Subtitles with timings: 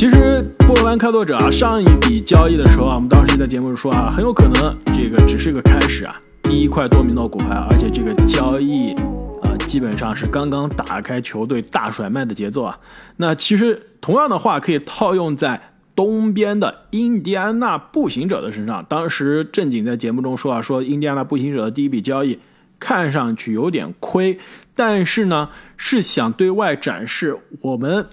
[0.00, 8.94] 其实波兰开拓者啊，上一笔交易的时候啊，我们当时在节目中说啊，很有可能这个只是个开始啊，第一块多米诺骨牌，而且这个交易，
[9.42, 12.78] 呃，基本上是刚刚打开球队大甩卖的节奏啊。
[13.18, 15.60] 那其实同样的话可以套用在
[15.94, 18.82] 东边的印第安纳步行者的身上。
[18.88, 22.38] 当时正经在节目中说啊，说印第安纳步行者的第一笔交易
[22.78, 24.38] 看上去有点亏，
[24.74, 28.06] 但是呢，是想对外展示我们。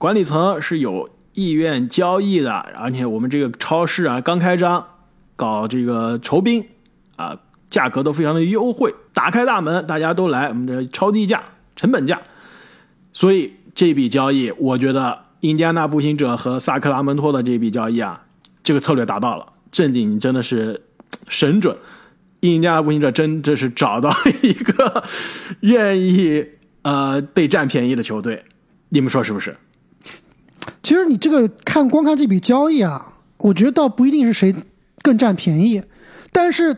[0.00, 4.82] 管理层是有意愿交易的，而且我们这个超市啊刚开张，
[5.36, 6.64] 搞这个酬宾
[7.16, 11.44] 啊，价格都非常的优惠，打开大门，大家都来，我们这超低价、
[11.76, 12.18] 成本价，
[13.12, 18.24] 所以这笔交易，我觉得印第安纳步行者和萨克拉门托的这笔交易啊，
[18.64, 20.80] 这个策略达到了，正经真的是
[21.28, 21.76] 神准，
[22.40, 24.10] 印第安纳步行者真的是找到
[24.42, 25.04] 一个
[25.60, 26.46] 愿意
[26.80, 28.46] 呃被占便宜的球队，
[28.88, 29.54] 你们说是不是？
[30.90, 34.52] 其实你这个看光看这笔交易啊，我觉得倒不一定是谁
[35.02, 35.80] 更占便宜，
[36.32, 36.76] 但是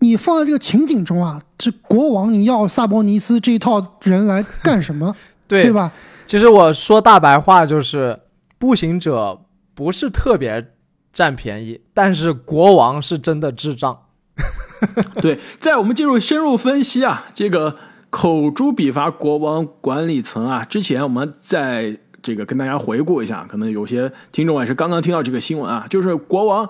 [0.00, 5.16] 你放在这个情景中啊，这国王你要萨博尼斯这一套人来干什么？
[5.48, 5.90] 对对吧？
[6.26, 8.20] 其实我说大白话就是，
[8.58, 10.72] 步行者不是特别
[11.10, 13.98] 占便宜，但是国王是真的智障。
[15.22, 17.78] 对，在我们进入深入分析啊，这个
[18.10, 26.68] 口诛笔伐国王管理层啊，之前我们在这个跟大家回顾一下，可能有些听众也是刚刚听到这个新闻啊，就是国王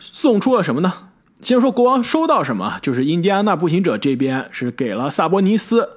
[0.00, 0.92] 送出了什么呢？
[1.40, 5.88] 先说国王收到什么，就是印第安纳步行者这边是给了萨博尼斯、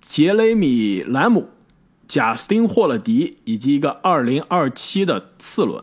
[0.00, 1.50] 杰雷米·兰姆、
[2.08, 5.82] 贾斯汀·霍勒迪以及一个2027的次轮，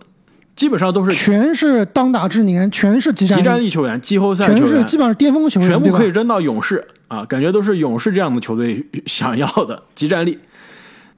[0.55, 10.39] 基本上都是全是当打之年，全是集战集战力球员、季后赛球员，全是基本上巅峰球员，全部可以扔到勇士啊，感觉都是勇士这样的球队想要的集战力。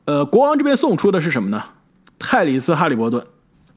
[0.06, 1.64] 呃，国王这边送出的是什么呢？
[2.18, 3.26] 泰里斯·哈利伯顿、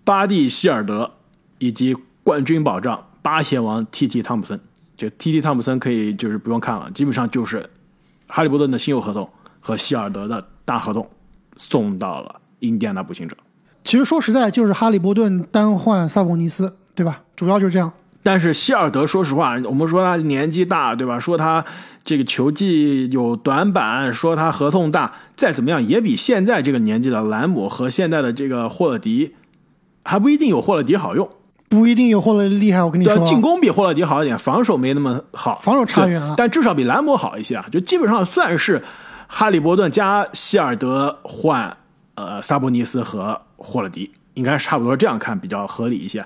[0.05, 1.11] 巴蒂·希尔德
[1.59, 4.23] 以及冠军保障八贤王 T.T.
[4.23, 4.61] 汤普森。
[4.97, 5.41] 就 T.T.
[5.41, 7.71] 汤普森可以就是不用看了，基本上就是
[8.27, 9.31] 哈利伯顿的新秀合同
[9.61, 11.09] 和希尔德的大合同
[11.57, 13.37] 送到了印第安纳步行者。
[13.85, 17.23] 其实说实在，就是哈利伯顿单换萨博尼斯，对吧？
[17.37, 17.91] 主要就是这样。
[18.23, 21.19] 但是希尔德，说实话，我们说他年纪大，对吧？
[21.19, 21.65] 说他
[22.05, 29.35] 这个球技有短板，说他合同大，再怎么样也比现在这个年纪的兰姆和现在的这个霍勒迪
[30.05, 31.29] 还不一定有霍勒迪好用。
[31.71, 38.83] 不一定有霍勒迪厉害，我跟你说，进攻比霍勒迪好一点，防守没那么好，防守差远了但至少比兰姆好一些啊，就基本上算是
[39.27, 41.77] 哈利伯顿加希尔德换
[42.15, 46.25] 呃萨博尼斯和霍勒迪，应该差不多这样看比较合理一些。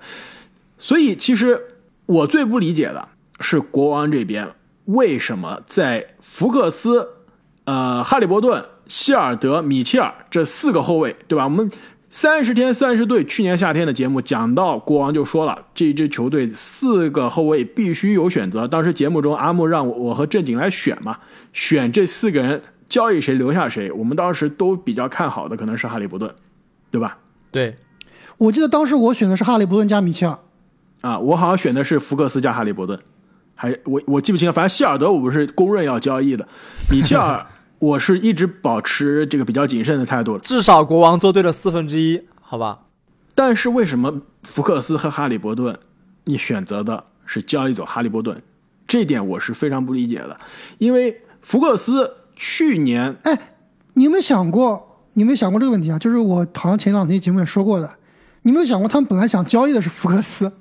[0.78, 1.60] 所以其实
[2.06, 3.08] 我最不理解的
[3.40, 4.48] 是国王这边
[4.86, 7.08] 为什么在福克斯、
[7.64, 11.44] 呃哈利伯顿、希尔德、米切尔这四个后卫，对吧？
[11.44, 11.70] 我们
[12.10, 18.68] 三十天三十队去年夏天的节目讲到，国王就说了，这支球队四个后卫必须有选择。
[18.68, 21.18] 当时节目中阿木让我我和正经来选嘛，
[21.52, 23.90] 选这四个人交易谁留下谁。
[23.92, 26.34] 我们当时都比较看好的可能是哈利伯顿，
[26.90, 27.16] 对吧？
[27.50, 27.76] 对，
[28.36, 30.38] 我记得当时我选的是哈利伯顿加米切尔，
[31.02, 32.98] 啊，我好像选的是福克斯加哈利伯顿，
[33.54, 36.48] 还我我记不清了，反正希尔德我们是公认要交易的，
[36.90, 37.44] 米切尔
[37.78, 40.38] 我是一直保持这个比较谨慎的态度。
[40.38, 42.86] 至少国王做对了四分之一，好吧？
[43.34, 45.78] 但是为什么福克斯和哈利伯顿，
[46.24, 48.40] 你选择的是交易走哈利伯顿？
[48.86, 50.38] 这点我是非常不理解的，
[50.78, 53.56] 因为福克斯去年哎，
[53.94, 55.00] 你有没有想过？
[55.14, 55.98] 你有没有想过这个问题啊？
[55.98, 57.90] 就是我好像前两天节目也说过的，
[58.42, 60.52] 你有没有想过他们本来想交易的是福克斯，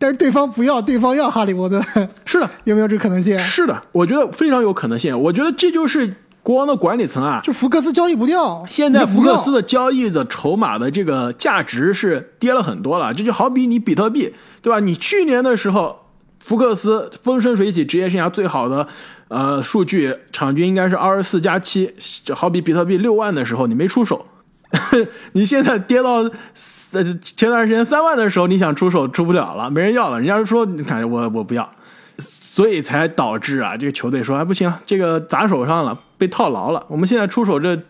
[0.00, 1.78] 但是对方不要，对方要哈利波特，
[2.24, 3.38] 是的，有没有这个可能性？
[3.38, 5.16] 是的，我觉得非常有可能性。
[5.20, 14.80] 我觉得这就是国王的管理层啊，就福克斯交易不掉，现在福克斯的交易的筹码的这个价值是跌了很多了，这就好比你比特币，对吧？
[14.80, 16.06] 你去年的时候，
[16.38, 18.88] 福克斯风生水起，职业生涯最好的
[19.28, 24.24] 呃数据，场均应该是二十四加七，就好比比特币六万的时候你没出手，
[25.32, 26.24] 你现在跌到
[26.92, 31.70] 呃前段时间三万的时候，你想出手出不了了，没人要了，人家说你看我我不要。
[32.18, 36.84] 所以才导致啊，这个球队说，哎，不行，这个砸手上了，被套牢了。
[36.88, 37.80] 我们现在出手这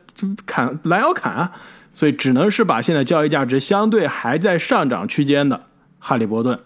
[0.46, 1.50] 砍拦腰砍啊，
[1.92, 5.60] 所以只能是把现在交易价值相对还在上涨区间的
[5.98, 6.56] 哈利伯顿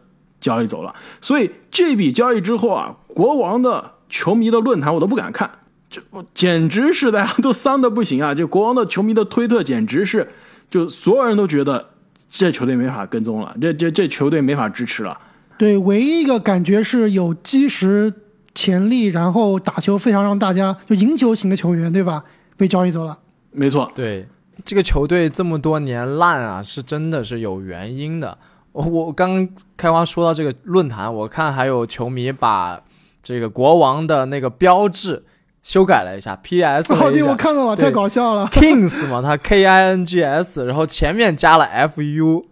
[0.40, 0.94] 交易走了。
[1.22, 5.50] 所以这笔交易之后啊，国王的球迷的论坛我都不敢看，
[5.88, 8.34] 这我简直是大家都 丧的不行啊！
[8.34, 10.28] 这国王的球迷的推特简直是，
[10.70, 11.90] 就所有人都觉得
[12.36, 15.16] 这球队没法跟踪了，这这这球队没法支持了。
[15.56, 18.12] 对，唯一一个感觉是有基石
[18.52, 22.24] 潜力，然后打球非常让大家就赢球型的球员，对吧？
[22.56, 23.16] 被交易走了。
[23.52, 24.26] 没错，对，
[24.64, 28.36] 这个球队这么多年烂啊，是真的是有原因的。
[28.72, 32.82] 我我刚开花说到这个论坛，我看还有球迷把
[33.22, 35.22] 这个国王的那个标志
[35.64, 36.92] 修改了一下，P.S.
[36.92, 38.46] 了哦，对，我看到了，太搞笑了。
[38.52, 42.46] Kings 嘛，它 K I N G S，然后前面加了 F U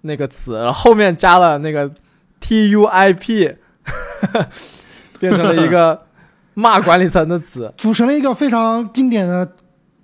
[0.00, 1.88] 那个词，然后后面加了那个
[2.40, 3.54] T U I P，
[5.20, 6.06] 变成了一个
[6.54, 7.72] 骂管理层的词。
[7.78, 9.48] 组成了一个非常经典的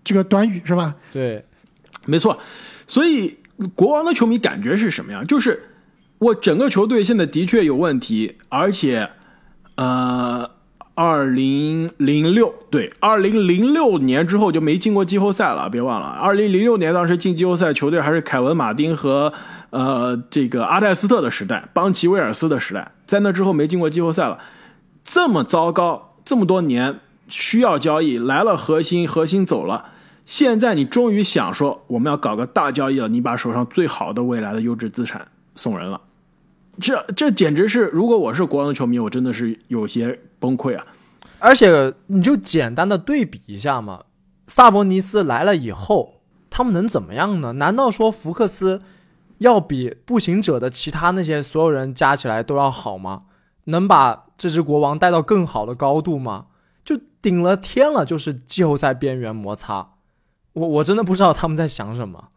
[0.04, 0.94] 这个短语，是吧？
[1.10, 1.44] 对，
[2.06, 2.38] 没错，
[2.86, 3.38] 所以
[3.74, 5.26] 国王的球迷感觉是什么样？
[5.26, 5.64] 就是
[6.18, 9.10] 我整个球队现在的确有问题，而且，
[9.74, 10.48] 呃，
[10.94, 19.32] 二零零六对，二零零六年之后就没进过季后赛了，别忘了，二零零六年当时进季后赛，球队还是凯文马丁和
[19.70, 24.38] 呃这个阿戴斯特的时代，邦奇威尔斯的时代，在那之后没进过季后赛了，
[25.02, 29.86] 这么糟糕，这么多年需要交易来了，核心核心走了。
[30.26, 36.00] 现在你终于想说我们要搞个大交易了，你把手上最好的未来的优质资产送人了，
[36.82, 40.84] 这这简直是，如果我是国王的球迷，我真的是有些崩溃啊！
[41.38, 44.02] 而且你就简单的对比一下嘛，
[44.48, 46.20] 萨博尼斯来了以后，
[46.50, 47.52] 他们能怎么样呢？
[47.52, 48.82] 难道说福克斯
[49.38, 53.22] 要比步行者的其他那些所有人加起来都要好吗？
[53.64, 56.46] 能把这支国王带到更好的高度吗？
[56.84, 59.92] 就顶了天了，就是季后赛边缘摩擦。
[60.54, 62.28] 我我真的不知道他们在想什么。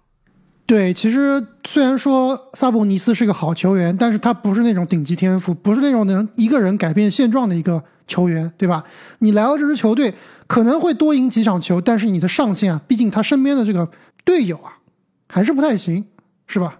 [0.67, 8.83] 对，其实虽然说萨博尼斯是个好球员，但是他不是那种顶级天赋，不是那种能一个人改变现状的一个球员，对吧？
[9.19, 10.15] 你来到这支球队
[10.47, 13.87] 可能会多赢几场球，但是你的上限啊，毕竟他身边的这个
[14.23, 14.79] 队友啊，
[15.27, 16.05] 还是不太行，
[16.47, 16.79] 是吧？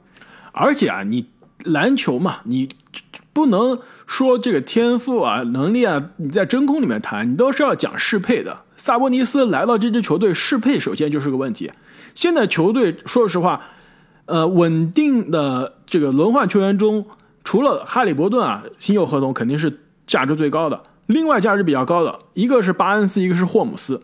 [0.52, 1.28] 而且啊，你
[1.66, 2.70] 篮球嘛，你
[3.34, 3.78] 不能
[4.08, 8.64] 说这个天赋啊、能力啊，你在真空里面谈，你都是要讲适配的。
[8.78, 11.72] 萨博尼斯来到这支球队，适配首先就是个问题。
[12.14, 13.62] 现在球队说实话，
[14.25, 17.06] 呃，稳定的这个轮换球员中，
[17.44, 20.81] 除了哈利伯顿啊，新秀合同肯定是价值最高的。
[21.07, 24.01] 另外价值比较高的，一个是巴恩斯，一个是霍姆斯。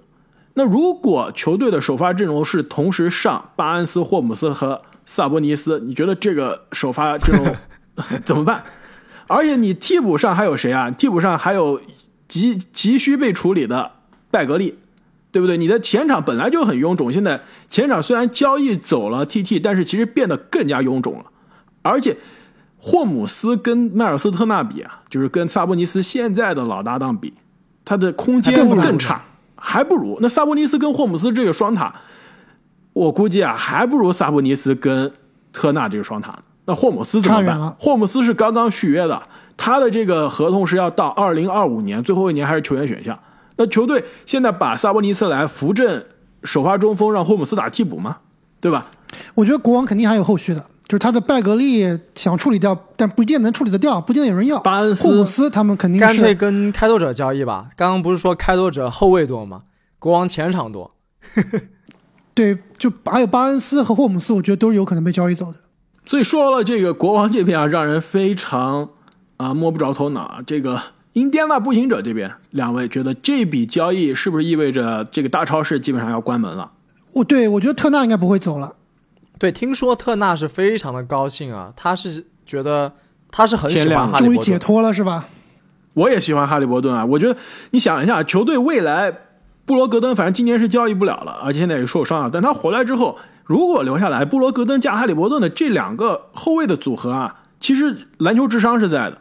[0.53, 7.55] 那如果球队的首发阵容是同时上巴恩斯、霍姆斯和萨博尼斯，你觉得这个首发阵容
[8.23, 8.63] 怎么办？
[9.27, 10.91] 而且你替补上还有谁啊？
[10.91, 11.81] 替补上还有
[12.27, 13.91] 急急需被处理的
[14.29, 14.77] 戴格利，
[15.31, 15.57] 对不对？
[15.57, 17.39] 你的前场本来就很臃肿，现在
[17.69, 21.25] 前场虽然交易走了 TT，但是其实变得更加臃肿了。
[21.81, 22.17] 而且
[22.77, 27.33] 霍姆斯跟迈尔斯特纳比啊，就是跟萨博尼斯现在的老搭档比，
[27.85, 29.21] 他的空间更不如更差，
[29.55, 31.93] 还不如那萨博尼斯跟霍姆斯这个双塔，
[32.93, 35.11] 我估计啊，还不如萨博尼斯跟
[35.53, 36.37] 特纳这个双塔。
[36.65, 37.75] 那霍姆斯怎么办？
[37.79, 39.23] 霍姆斯是刚刚续约的，
[39.57, 43.17] 他的这个合同是要到二零二五年，最后一年还是球员选项。
[43.61, 46.03] 那球队现在把萨博尼斯来扶正
[46.43, 48.17] 首发中锋，让霍姆斯打替补吗？
[48.59, 48.87] 对吧？
[49.35, 54.59] 我觉得国王肯定还有后续的，就是他的拜格利想处理掉，但不一定能处理得掉，不一定有人要。
[54.61, 57.69] 巴恩斯霍姆斯他们肯定干脆是跟开拓者交易吧。
[57.75, 59.61] 刚刚不是说开拓者后卫多吗？
[59.99, 60.95] 国王前场多。
[62.33, 65.59] 对，就还有巴恩斯和霍姆斯，我觉得都是有可能被交易走的。
[66.05, 68.89] 所以说了，这个国王这边啊，让人非常
[69.37, 70.39] 啊摸不着头脑啊。
[70.45, 70.81] 这个
[71.13, 76.71] 印第安纳步行者这边，两位觉得这笔交易是不是意味着这个大超市基本上要关门了？
[77.13, 78.75] 我对我觉得特纳应该不会走了。
[79.37, 82.93] 对，听说特纳是非常的高兴啊，他是觉得
[83.29, 84.57] 他是很喜欢哈利终于解。
[84.57, 85.25] 脱了是吧？
[85.95, 87.35] 我也喜欢哈利伯顿啊，我觉得
[87.71, 89.11] 你想一下，球队未来
[89.65, 92.29] 布罗格登反正今年是交易不了了，而且现在也受伤了。
[92.31, 99.20] 但他回来之后，如果留下来，布罗格登加哈利伯顿的这两个后卫的组合啊，其实篮球智商是在的，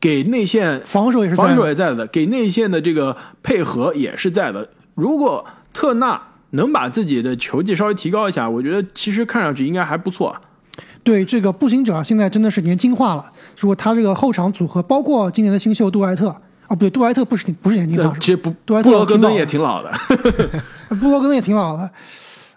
[0.00, 4.66] 给内线防守也是防守也在的，给内线的这个配合也是在的。
[4.94, 10.34] 如果特纳能把自己的球技稍微提高一下，我觉得其实看上去应该还不错。
[11.02, 13.24] 对这个步行者啊，现在真的是年轻化了。
[13.58, 19.90] 如果他这个后场组合，包括今年的新秀杜埃特啊，不对，杜埃特不是不是年轻化，其实不，杜埃特布罗格登也挺老的
[21.00, 21.90] 布罗格登也挺老的。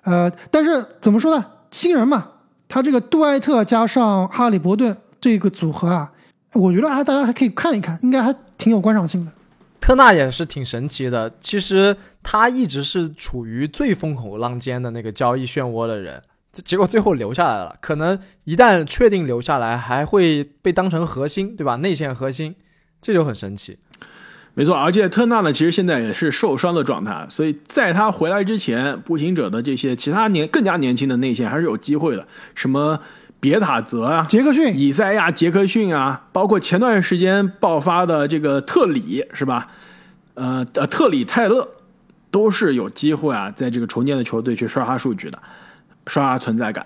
[0.03, 1.45] 呃，但是怎么说呢？
[1.71, 2.25] 新人嘛，
[2.67, 6.11] 他这个杜埃特加上哈利伯顿这个组合啊，
[6.53, 9.31] 我觉得还大家还可以看一看，应该还挺有观赏性的。
[9.81, 17.75] 特纳也是挺神奇的，其实他一直是处于最风口浪尖的那个交易漩涡的人，结果最后留下来了。
[17.81, 21.75] 可能一旦确定留下来，还会被当成核心，对吧？
[21.75, 22.55] 内线核心，
[23.01, 23.79] 这就很神奇。
[24.53, 32.99] 没错，而且特纳呢，其实现在也是受伤的状态，所以在他回来之前，步行者的这些其他年更加年轻的内线还是有机会的，什么
[33.43, 39.67] 别塔泽啊、杰克逊以赛亚·杰克逊啊，包括前段时间爆发的这个特里是吧？
[40.35, 41.67] 呃呃，特里泰勒
[42.31, 45.37] 都是有机会啊，在这个重建的球队去刷刷数据的。
[46.07, 46.85] 刷刷存在感。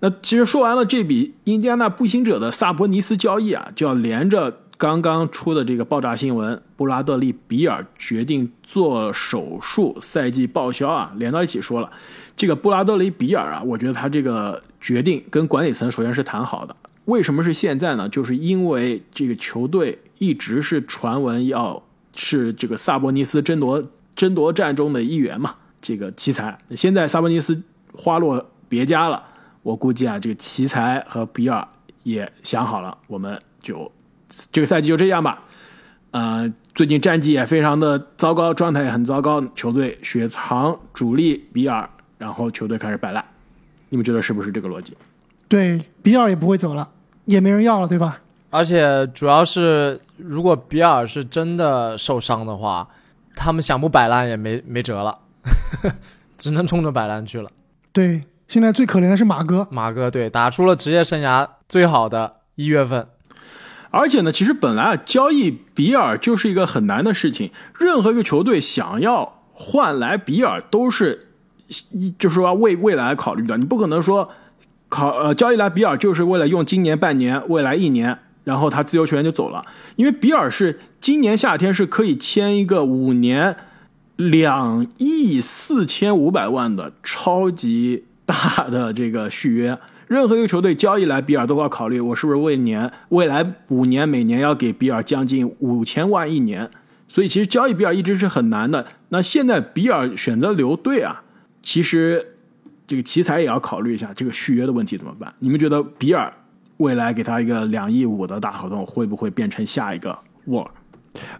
[0.00, 11.88] 那其实说完了这笔印第安纳步行者的萨博尼斯交易啊，就要连着刚刚出的这个爆炸新闻，布拉德利·比尔决定做手术，赛季报销啊，连到一起说了。
[12.34, 16.76] 这个布拉德利·比尔啊，我觉得他这个决定跟管理层首先是谈好的。
[17.06, 18.08] 为什么是现在呢？
[18.08, 21.82] 就是因为这个球队一直是传闻要
[22.14, 23.82] 是这个萨博尼斯争夺
[24.14, 26.58] 争夺战中的一员嘛，这个奇才。
[26.76, 27.62] 现在萨博尼斯
[27.94, 29.22] 花落别家了。
[29.62, 31.66] 我估计啊，这个奇才和比尔
[32.02, 33.90] 也想好了，我们就
[34.50, 35.42] 这个赛季就这样吧。
[36.10, 43.24] 呃，最近战绩也非常的糟糕，状态也很糟糕，球队雪藏主力比尔，然后球队开始摆烂。
[43.92, 44.96] 你们觉得是不是这个逻辑？
[45.48, 46.88] 对，比尔也不会走了，
[47.26, 48.22] 也没人要了，对吧？
[48.48, 52.88] 而且主要是，如果比尔是真的受伤的话，
[53.36, 55.18] 他们想不摆烂也没没辙了，
[56.38, 57.50] 只能冲着摆烂去了。
[57.92, 58.24] 对。
[58.48, 63.06] 现在最可怜的是马哥，马哥对打出了职业生涯最好的一月份，
[63.90, 71.31] 而且呢，其实本来啊，交易比尔就是一个很难的事情，任何一个球队想要换来比尔，都是
[72.18, 74.28] 就是说为未来考虑的，你不可能说
[74.88, 79.64] 考呃交易来比尔就是为了用今年半年、未来一年，然后他自由球员就走了，
[79.96, 83.56] 因为比尔是今年夏天是可以签一个五年
[84.16, 88.04] 两亿四千五百万的超级。
[88.24, 89.76] 大的这个续约，
[90.06, 96.70] 任何一个球队交易来比尔都要考虑，我是不是为年未来五年每年要给比尔将近五千万一年？
[97.08, 98.86] 所以其实交易比尔一直是很难的。
[99.08, 101.24] 那现在比尔选择留队啊，
[101.62, 102.24] 其实
[102.86, 105.32] 这个奇才也要考虑一下这个续约的问题怎么办？
[105.38, 106.32] 你们觉得比尔
[106.78, 110.70] 未来给他一个两亿五的大合同，会不会变成下一个沃尔？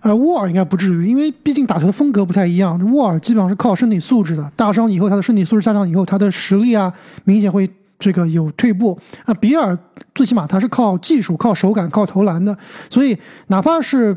[0.03, 2.79] 呃，沃尔应该不至于，因为毕竟打球的风格不太一样。
[2.93, 6.93] 沃尔基本上是靠身体素质的，大伤以后他的身体素质下降以后，他的实力啊
[7.25, 8.99] 明显会这个有退步。
[9.27, 9.77] 那比尔
[10.15, 12.57] 最起码他是靠技术、靠手感、靠投篮的，
[12.91, 14.15] 所以哪怕是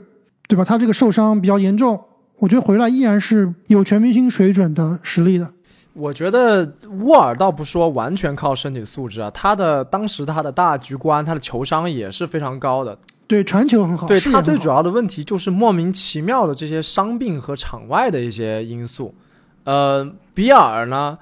[0.47, 1.99] 对吧，他这个受伤比较严重，
[2.37, 5.49] 我觉得回来依然是有全明星水准的实力的。
[5.95, 12.97] 我觉得沃尔倒不说完全靠身体素质啊，他的当时他的大局观、他的球商也是非常高的。
[13.27, 19.15] 对传球很好，对他最主要的问题就是莫名其妙的这些伤病和场外的一些因素。
[19.63, 21.17] 呃，比尔呢，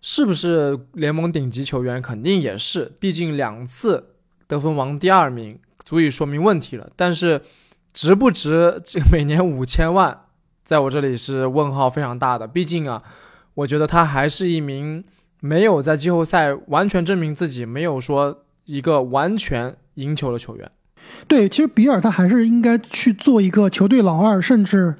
[0.00, 2.02] 是不是联盟顶级球员？
[2.02, 4.14] 肯定也是，毕竟两次
[4.48, 6.90] 得分王第二名，足以说明问题了。
[6.96, 7.42] 但是
[7.92, 10.22] 值不值这个每年五千万，
[10.64, 12.48] 在我这里是问号非常大的。
[12.48, 13.00] 毕竟啊，
[13.54, 15.04] 我觉得他还是一名
[15.40, 20.70] 没有在季后赛完全证明自己，没有说一个完全赢球的球员。
[21.28, 24.94] 对，其实比尔他还是应该去做一个球队老二甚至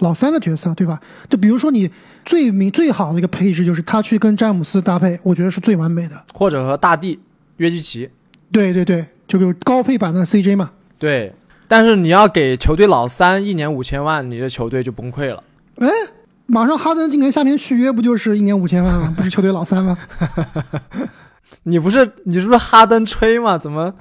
[0.00, 1.00] 老三的角色，对吧？
[1.30, 1.90] 就比如说你
[2.24, 6.22] 最明最好的一个配置就是他去跟詹姆斯搭配，我觉得是最完美的。
[6.34, 7.18] 或者和大帝
[7.56, 8.10] 约基奇，
[8.52, 10.72] 对对对，就比如高配版的 CJ 嘛。
[10.98, 11.32] 对，
[11.66, 15.42] 但是你要给球队老三一年五千万，你的球队就崩溃了。
[15.76, 15.88] 哎，
[16.56, 19.12] 马上哈登今年夏天续约不就是一年五千万吗？
[19.14, 19.94] 不是球队老三吗？
[21.64, 23.58] 你不是你是不是哈登吹吗？
[23.58, 23.92] 怎么？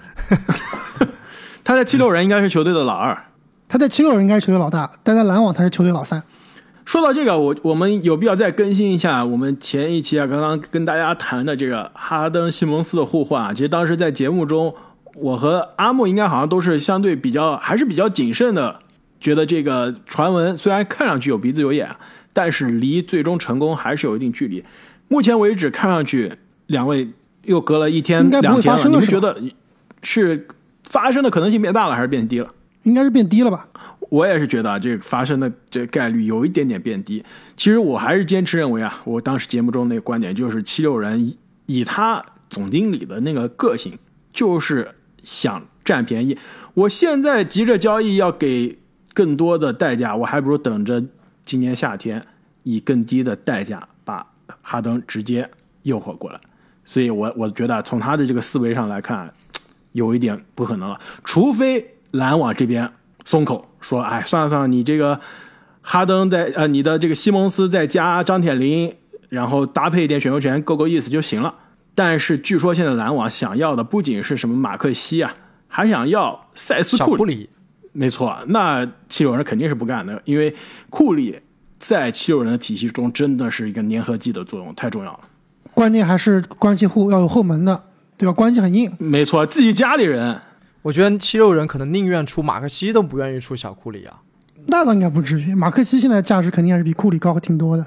[1.66, 3.26] 他在七六人应该是球队的老二，
[3.68, 6.24] 他在七六人应该是球队老大，但在篮网他是球队老三。
[6.86, 13.52] 说到这个，我我们有必要再更新一下我们前一期啊，刚刚跟大家谈的这个哈登西蒙斯的互换啊。
[13.52, 14.74] 其实当时在节目中，
[15.18, 18.80] 我和阿木应该好像都是相对比较还是比较谨慎的，
[19.20, 21.94] 觉得这个传闻虽然看上去有鼻子有眼，
[22.36, 24.64] 但是离最终成功还是有一定距离。
[25.08, 26.34] 目前为止，看上去
[26.68, 27.10] 两位
[27.46, 29.42] 又隔了一天两天了，你们觉得
[30.04, 30.48] 是？
[30.88, 32.48] 发生的可能性变大了还是变低了？
[32.84, 33.68] 应该是变低了吧。
[34.10, 37.22] 我也是觉得啊，这个发生的这概率有一点点变低。
[37.58, 43.98] 其实我还是坚持认为啊，我当时节目中那个观点就是七六人以他总经理的那个个性，
[44.32, 44.88] 就是
[45.24, 46.38] 想占便宜。
[46.76, 48.78] 我现在急着交易，要给
[49.16, 51.04] 更多的代价，我还不如等着
[51.46, 52.22] 今年夏天
[52.64, 54.26] 以更低的代价把
[54.62, 55.50] 哈登直接
[55.84, 56.40] 诱惑过来。
[56.84, 59.32] 所以我我觉得从他的这个思维上来看。
[59.96, 62.92] 有一点不可能了，除非篮网这边
[63.24, 65.18] 松口说：“哎，算了算了，你这个
[65.82, 68.94] 哈登在呃，你的这个西蒙斯再加张铁林，
[69.30, 71.56] 然后搭配一点选秀权，够够意思就行了。”
[71.96, 75.34] 但是据说现在篮网想要的不仅是什么马克西啊，
[75.70, 77.50] 还想要塞斯库里。
[77.96, 80.56] 没错，那七六人肯定是不干的，因为
[80.92, 81.40] 库里
[81.80, 85.22] 在七六人的体系中真的是一个粘合剂的作用，太重要了。
[85.74, 87.84] 关键还是关系户要有后门的。
[88.18, 88.32] 对吧？
[88.32, 90.40] 关系很硬，没错，自己家里人。
[90.84, 94.22] 我觉得七六人可能宁愿出马克西，都不愿意出小库里啊。
[94.68, 97.86] 那倒应该不至于，马克西现在价值肯定还是比库里高挺多的。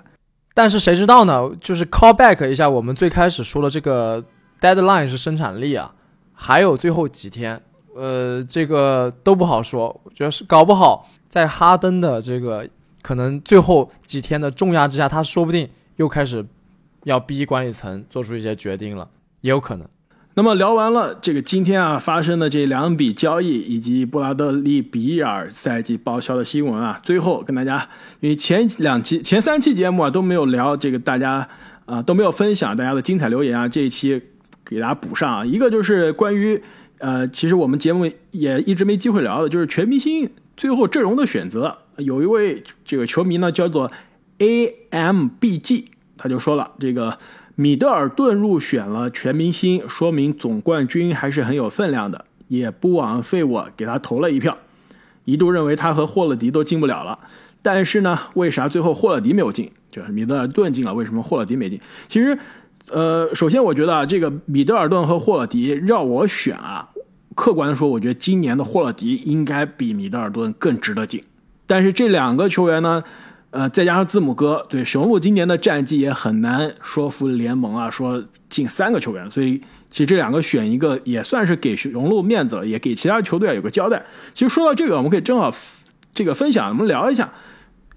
[0.52, 1.50] 但是谁知道呢？
[1.62, 4.22] 就是 call back 一下我们最开始说的这个
[4.60, 5.94] deadline 是生产力啊，
[6.34, 7.58] 还有最后几天，
[7.98, 9.88] 呃，这个都不好说。
[10.04, 12.68] 我觉得是搞不好在哈登的这个
[13.02, 16.46] 可能最后几天的重压之下，他说不定又开始
[17.02, 19.08] 要逼管理层做出一些决定了，
[19.40, 19.86] 也有可能。
[20.34, 27.88] 那么聊完了这个今天啊发生的这两笔交易，以及布拉德利比尔赛季报销的新闻啊，最后跟大家，
[28.20, 31.48] 因为前两期、前三期节目啊都没有聊这个，大家
[31.86, 34.22] 啊都没有分享大家的精彩留言啊，这一期
[34.64, 35.44] 给大家补上啊。
[35.44, 36.62] 一个就是关于
[36.98, 41.78] 呃，其实我们节目也一直没机会聊的，就是全明星最后阵容的选择。
[41.96, 43.90] 有一位这个球迷呢叫做
[44.38, 47.18] A M B G，他就说了这个。
[47.60, 54.56] 米德尔顿入选了全明星，说明总冠军还是很有分量的，也不枉费我给他投了一票。
[55.24, 57.18] 一度认为他和霍勒迪都进不了了，
[57.60, 59.72] 但是呢，为啥最后霍勒迪没有进？
[59.90, 61.80] 就是米德尔顿进了，为什么霍勒迪没进？
[62.06, 62.38] 其实，
[62.90, 66.88] 呃，首先我觉得啊，这个米德尔顿和霍勒迪让我选啊，
[67.34, 71.22] 客观的说，我觉得今年的霍勒迪应该比米德尔顿更值得进。
[71.66, 73.02] 但是这两个球员呢？
[73.50, 84.04] 呃，再加上字母哥，对雄鹿今年的战绩也很难说服联盟啊，说进三个球员，所以其实这两个选一个也算是给雄鹿面子了，也给其他球队有个交代。
[84.34, 85.50] 其实说到这个，我们可以正好
[86.12, 87.32] 这个分享，我们聊一下，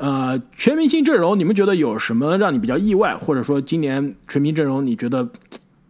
[0.01, 5.29] 呃，全明星阵容，你们觉得有什么让你比较意外，或者说今年全明星阵容你觉得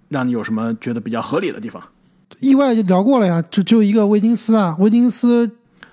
[0.10, 1.82] 让你有什么觉得比较合理的地方？
[2.42, 5.50] 意外就聊过了呀，就就一个威金斯啊，威金斯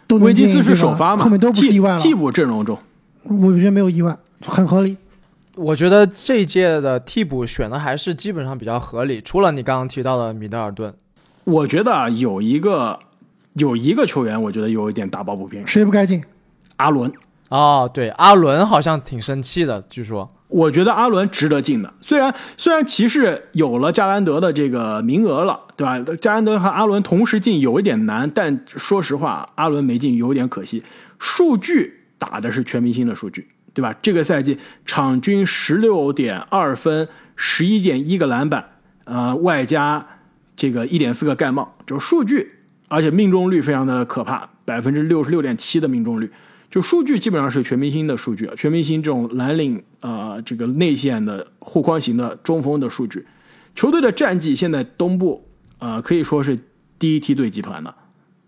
[0.08, 2.76] 都威金斯是首发嘛，后面都不是意外了，替补阵容中。
[3.22, 4.96] 我觉得没有意外，很合理。
[5.54, 10.92] 我觉得这一届的替补选的还是基本上比较合理，除了你刚刚提到的米德尔顿。
[11.44, 12.98] 我觉得啊，有一个
[13.52, 15.64] 有一个球员，我觉得有一点打抱不平。
[15.64, 16.20] 谁不该进？
[16.78, 17.12] 阿伦。
[17.48, 20.28] 哦，对，阿伦好像挺生气的，据说。
[20.48, 25.98] 我觉得阿伦值得进的，虽然虽然骑士有了加兰德的这个名额了，对吧？
[26.20, 30.82] 加兰德和阿伦同时进有一点难，但说实话，阿伦没进有点可惜。
[31.18, 31.96] 数据。
[32.20, 33.94] 打的是全明星的数据，对吧？
[34.02, 38.72] 这个赛季场均十六点二分，十一点一个篮板，
[39.04, 40.04] 呃，外加
[40.56, 42.54] 这个一点四个盖帽，就数据，
[42.88, 46.28] 而且命中率非常的可怕，百分之六十六点七的命中率，
[46.70, 53.26] 就数据基本上是全明星的数据啊，全明星这种蓝领呃这个内线的护框型的中锋的数据，
[53.74, 55.46] 球队的战绩现在东部
[55.78, 56.58] 呃可以说是
[56.98, 57.94] 第一梯队集团的，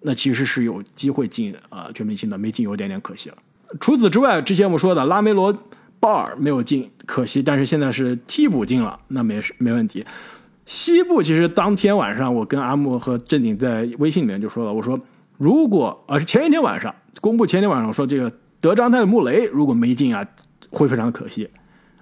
[0.02, 3.36] 那其实是有机会进啊全明星的，没进有点点可惜了。
[3.80, 5.54] 除此之外，之前我们说的拉梅罗·
[6.00, 7.42] 鲍尔没有进，可惜。
[7.42, 10.04] 但是现在是替补进了，那没没问题。
[10.66, 14.98] 西部其实当天晚上，我跟阿木和正经在微信里面就说了，我说
[15.40, 20.22] 如果啊是前一天晚上公布，前一天晚上说这个德章泰的穆雷如果没进啊，
[20.68, 21.48] 会非常的可惜。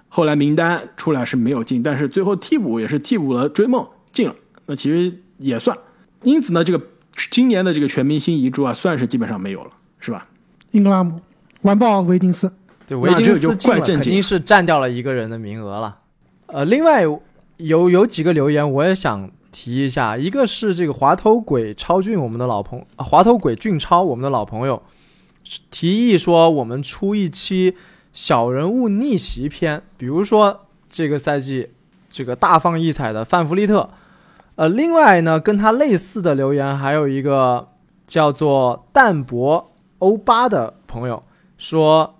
[0.09, 5.77] 后来名单出来是没有进，但是最后替补也是替补了追梦进了，那其实也算。
[6.23, 6.85] 因此呢，这个
[7.31, 10.27] 今年的这个全明星遗珠啊，算是基本上没有了，是吧？
[10.71, 11.21] 英格拉姆。
[11.61, 12.51] 完爆维金斯，
[12.85, 15.97] 对维金斯进了，肯定是占掉了一个人的名额了。
[16.47, 17.03] 呃，另外
[17.55, 24.81] 有有几个留言我也想提一下，一个是这个滑头鬼超俊，我们的老朋啊滑头鬼俊超，我们的老朋友
[25.71, 27.75] 提议说，我们出一期
[28.13, 31.69] 小人物逆袭篇，比如说这个赛季
[32.09, 33.89] 这个大放异彩的范弗利特。
[34.55, 37.69] 呃，另外呢，跟他类似的留言还有一个
[38.05, 41.23] 叫做淡泊欧巴的朋友。
[41.57, 42.15] 说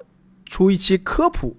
[0.45, 1.55] 出一期科普，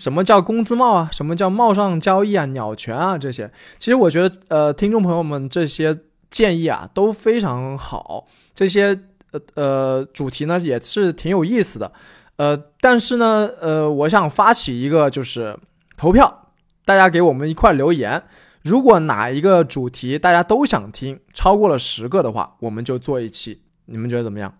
[0.00, 1.10] 什么叫工资帽啊？
[1.12, 2.46] 什么叫帽上交易啊？
[2.46, 3.18] 鸟权啊？
[3.18, 5.94] 这些，其实我觉得，呃，听众朋友们这些
[6.30, 8.98] 建议啊都非常好，这些
[9.32, 11.92] 呃呃主题呢也是挺有意思的，
[12.36, 15.54] 呃，但是呢，呃，我想发起一个就是
[15.98, 16.46] 投票，
[16.86, 18.22] 大家给我们一块留言，
[18.62, 24.54] 如果哪一个主题大家都想听，超过了十个的话，我们就做一期，你们觉得怎么样？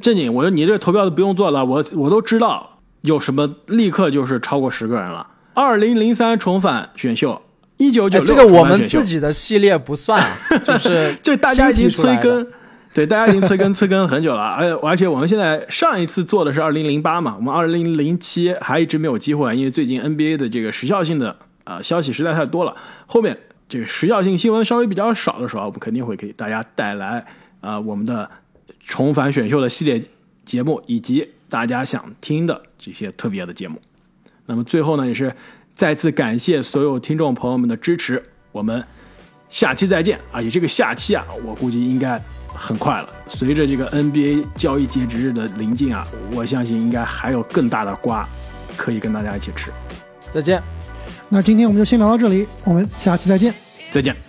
[0.00, 2.75] 正经，我说你这投票都不用做了，我我都知道
[3.06, 5.26] 有什么，立刻就是超过十个人了。
[5.54, 7.40] 二零零三重返选秀，
[7.78, 10.22] 一九九六这个我们自己的系列不算，
[10.64, 12.46] 就是就大家已经催更，
[12.92, 14.42] 对，大家已经催更催更很久了。
[14.42, 22.74] 而 而且我们现在上一次做的是二零零八嘛，我们二零零七还一直没有机会，因为最近 NBA 的这个时效性的啊消息实在太多了。
[23.06, 23.38] 后面
[23.68, 27.24] 这个时效性新闻稍微比较少的时候，我们肯定会给大家带来
[27.60, 28.28] 啊我们的。
[28.88, 30.00] 重返选秀的系列
[30.46, 33.78] 节目，以及大家想听的这些特别的节目。
[34.46, 35.34] 那么最后呢，也是
[35.74, 38.22] 再次感谢所有听众朋友们的支持。
[38.52, 38.82] 我们
[39.50, 40.18] 下期再见！
[40.32, 42.18] 而且这个下期啊，我估计应该
[42.54, 43.08] 很快了。
[43.26, 48.26] 随着这个 NBA 交易截止日的临近啊，我相信应该还有更大的瓜
[48.76, 49.70] 可以跟大家一起吃。
[50.32, 50.62] 再见。
[51.28, 53.52] 那今天我们就先聊到这里，我们下期再见。
[53.90, 54.25] 再见。